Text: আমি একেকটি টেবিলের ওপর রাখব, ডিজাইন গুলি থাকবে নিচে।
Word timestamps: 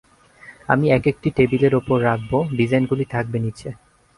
আমি 0.69 0.85
একেকটি 0.91 1.29
টেবিলের 1.37 1.73
ওপর 1.75 1.97
রাখব, 2.03 2.31
ডিজাইন 2.57 2.83
গুলি 2.85 3.05
থাকবে 3.13 3.37
নিচে। 3.39 3.69